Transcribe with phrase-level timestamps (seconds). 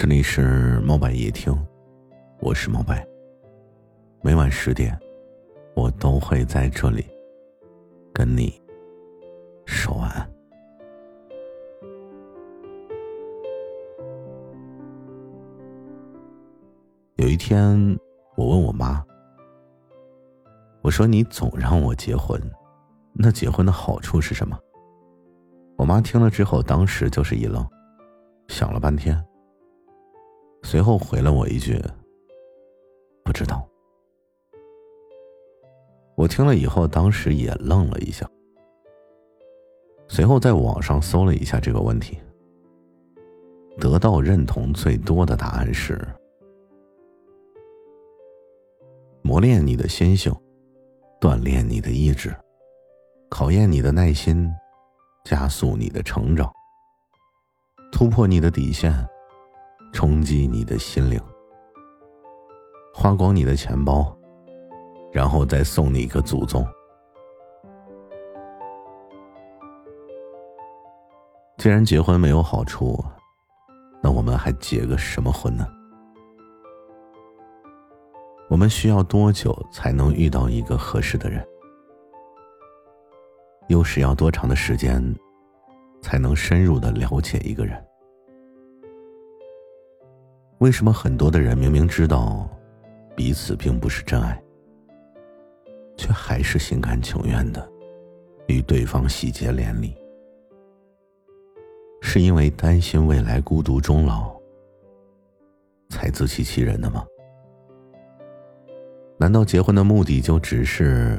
[0.00, 1.54] 这里是猫白夜听，
[2.40, 3.06] 我是猫白。
[4.22, 4.98] 每晚十点，
[5.76, 7.04] 我都会在这里
[8.10, 8.50] 跟你
[9.66, 10.26] 说晚安。
[17.16, 17.78] 有一天，
[18.38, 19.04] 我问我妈
[20.80, 22.40] ：“我说你总让我结婚，
[23.12, 24.58] 那结婚的好处是什么？”
[25.76, 27.62] 我妈听了之后，当时就是一愣，
[28.48, 29.22] 想了半天。
[30.62, 31.80] 随后回了我一句
[33.24, 33.66] ：“不知道。”
[36.16, 38.28] 我听了以后，当时也愣了一下。
[40.06, 42.18] 随后在网上搜了一下这个问题，
[43.78, 45.98] 得到认同最多的答案是：
[49.22, 50.34] 磨练你的心性，
[51.20, 52.34] 锻炼你的意志，
[53.30, 54.52] 考验你的耐心，
[55.24, 56.52] 加速你的成长，
[57.90, 58.92] 突破你的底线。
[59.92, 61.20] 冲击你的心灵，
[62.94, 64.16] 花光你的钱包，
[65.12, 66.66] 然后再送你一个祖宗。
[71.58, 73.04] 既然结婚没有好处，
[74.02, 75.66] 那我们还结个什么婚呢？
[78.48, 81.46] 我们需要多久才能遇到一个合适的人？
[83.68, 85.02] 又是要多长的时间，
[86.00, 87.89] 才能深入的了解一个人？
[90.60, 92.46] 为什么很多的人明明知道
[93.16, 94.38] 彼此并不是真爱，
[95.96, 97.66] 却还是心甘情愿的
[98.46, 99.96] 与对方喜结连理？
[102.02, 104.38] 是因为担心未来孤独终老，
[105.88, 107.06] 才自欺欺人的吗？
[109.16, 111.18] 难道结婚的目的就只是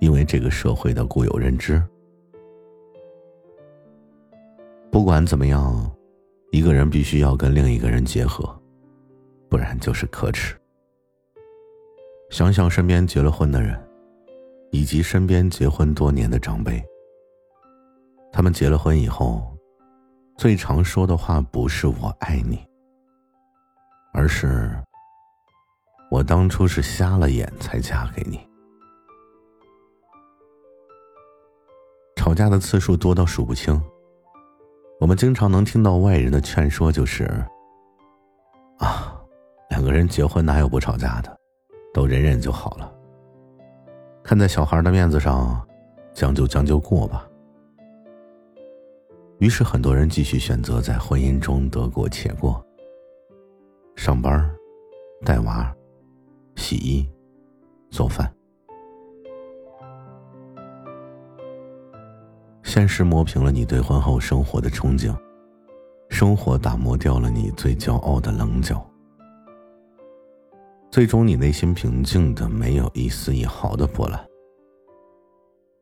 [0.00, 1.82] 因为这个社会的固有认知？
[4.88, 5.95] 不管怎么样。
[6.56, 8.58] 一个人必须要跟另一个人结合，
[9.50, 10.56] 不然就是可耻。
[12.30, 13.78] 想想身边结了婚的人，
[14.70, 16.82] 以及身边结婚多年的长辈，
[18.32, 19.54] 他们结了婚以后，
[20.38, 22.66] 最常说的话不是“我爱你”，
[24.14, 24.74] 而是
[26.10, 28.40] “我当初是瞎了眼才嫁给你”。
[32.16, 33.78] 吵架的次数多到数不清。
[34.98, 37.24] 我们经常能听到外人的劝说，就是
[38.78, 39.22] 啊，
[39.68, 41.38] 两个人结婚哪有不吵架的，
[41.92, 42.92] 都忍忍就好了。
[44.22, 45.64] 看在小孩的面子上，
[46.14, 47.28] 将就将就过吧。
[49.38, 52.64] 于是很多人继续选择在婚姻中得过且过，
[53.96, 54.50] 上班、
[55.26, 55.72] 带娃、
[56.56, 57.06] 洗衣、
[57.90, 58.32] 做饭。
[62.76, 65.16] 现实磨平了你对婚后生活的憧憬，
[66.10, 68.86] 生活打磨掉了你最骄傲的棱角，
[70.90, 74.22] 最终你内心平静的没有一丝一毫的波澜，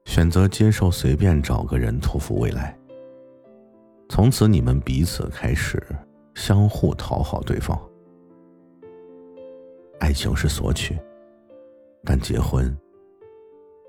[0.04, 2.78] 选择接受随便找个人托付未来。
[4.08, 5.84] 从此你们彼此开始
[6.36, 7.76] 相互讨好对方。
[9.98, 10.96] 爱情是索取，
[12.04, 12.72] 但结婚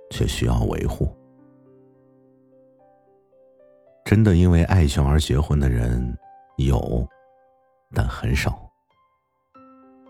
[0.10, 1.16] 却需要维护。
[4.06, 6.16] 真的因为爱情而结婚的人
[6.58, 7.04] 有，
[7.92, 8.70] 但很少。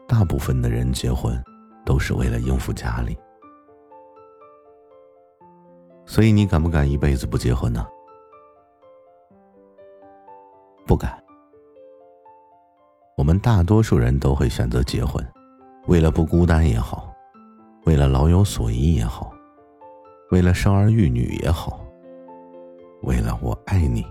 [0.06, 1.42] 大部分的人结婚
[1.86, 3.18] 都是为了应付家里。
[6.06, 7.88] 所以你敢不敢一辈子不结婚呢？
[10.86, 11.18] 不敢。
[13.16, 15.26] 我们大多数人都会选择结婚，
[15.88, 17.16] 为了不孤单也好，
[17.86, 19.32] 为了老有所依也好，
[20.32, 21.80] 为了生儿育女也好。
[23.06, 24.04] 为了我爱你，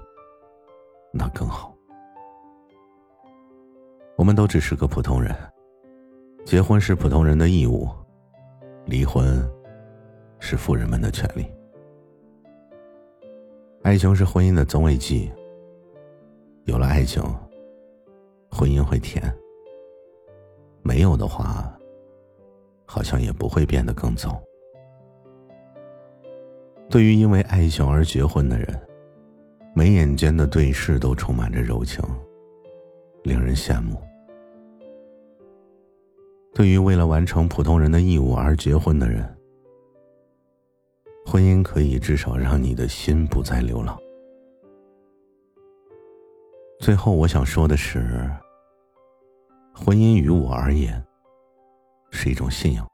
[1.12, 1.74] 那更好。
[4.16, 5.34] 我们都只是个普通人，
[6.44, 7.88] 结婚是普通人的义务，
[8.86, 9.44] 离婚
[10.38, 11.44] 是富人们的权利。
[13.82, 15.28] 爱情是婚姻的增味剂，
[16.62, 17.20] 有了爱情，
[18.48, 19.24] 婚姻会甜；
[20.82, 21.76] 没有的话，
[22.86, 24.40] 好像也不会变得更糟。
[26.94, 28.80] 对于因为爱情而结婚的人，
[29.74, 32.00] 眉眼间的对视都充满着柔情，
[33.24, 34.00] 令人羡慕。
[36.54, 39.28] 对于为了完成普通人的义务而结婚的人，
[41.26, 43.98] 婚姻可以至少让你的心不再流浪。
[46.78, 48.30] 最后，我想说的是，
[49.74, 51.04] 婚姻于我而言
[52.12, 52.88] 是一种信仰，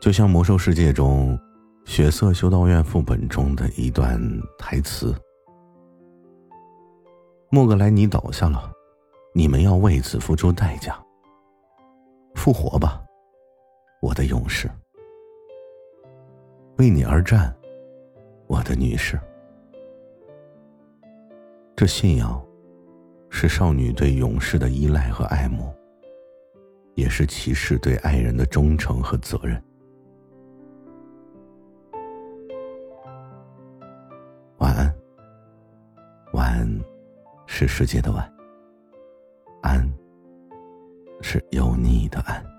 [0.00, 1.38] 就像魔兽世界中。
[1.86, 4.20] 血色修道院副本中的一段
[4.58, 5.14] 台词
[7.48, 8.70] ：“莫格莱尼倒下了，
[9.32, 11.00] 你们要为此付出代价。
[12.34, 13.02] 复活吧，
[14.02, 14.68] 我的勇士！
[16.76, 17.56] 为你而战，
[18.48, 19.18] 我的女士。
[21.76, 22.44] 这信仰，
[23.30, 25.72] 是少女对勇士的依赖和爱慕，
[26.96, 29.62] 也是骑士对爱人的忠诚和责任。
[37.58, 38.30] 是世界的晚。
[39.62, 39.90] 安，
[41.22, 42.55] 是有你的安。